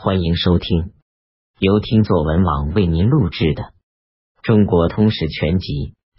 [0.00, 0.92] 欢迎收听
[1.58, 3.62] 由听作文网为您录制的
[4.44, 5.66] 《中国通史全集》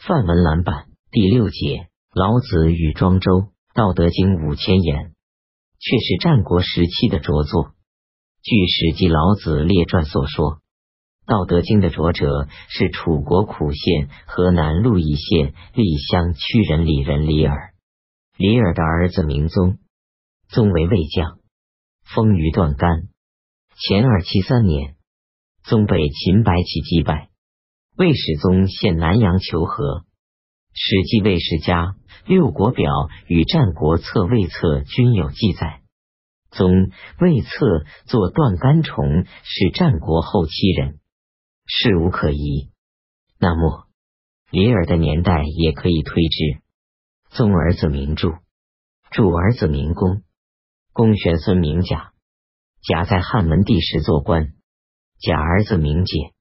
[0.05, 3.31] 范文蓝版第六节：老子与庄周，
[3.73, 5.13] 《道德经》五千言，
[5.79, 7.71] 却是战国时期的着作。
[8.41, 10.55] 据《史记·老子列传》所说，
[11.25, 17.73] 《道德经》的着者是楚国苦县河南鹿邑县栗乡曲人李人李耳。
[18.35, 19.77] 李耳的儿子名宗，
[20.49, 21.39] 宗为魏将，
[22.03, 23.07] 封于段干。
[23.81, 24.97] 前二七三年，
[25.63, 27.29] 宗被秦白起击败，
[27.95, 29.99] 魏始宗献南阳求和。
[30.73, 31.83] 《史记·魏世家·
[32.25, 32.91] 六国表》
[33.27, 35.79] 与《战国策·魏策》均有记载。
[36.51, 40.99] 宗魏策作断干虫是战国后期人，
[41.65, 42.71] 事无可疑。
[43.39, 43.87] 那么
[44.51, 46.61] 李耳的年代也可以推之。
[47.29, 48.39] 宗儿子名著，
[49.11, 50.21] 著儿子名公，
[50.91, 52.11] 公玄孙名甲，
[52.81, 54.53] 贾在汉文帝时做官，
[55.19, 56.31] 贾儿子名解，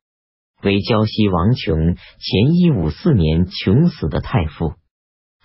[0.63, 4.75] 为胶西王琼前一五四年穷死的太傅，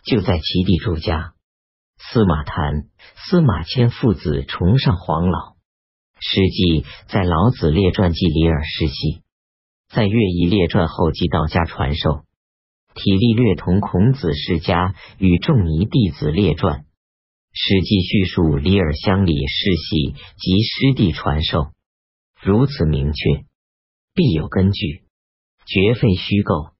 [0.05, 1.33] 就在其地住家。
[1.97, 5.53] 司马谈、司马迁父子崇尚黄老。
[6.19, 9.23] 史记在老子列传记里尔世袭，
[9.89, 12.23] 在乐毅列传后记道家传授。
[12.93, 16.85] 体力略同孔子世家与仲尼弟子列传，
[17.55, 21.71] 史记叙述里尔乡里世系及师弟传授，
[22.41, 23.45] 如此明确，
[24.15, 25.03] 必有根据，
[25.67, 26.72] 绝非虚构。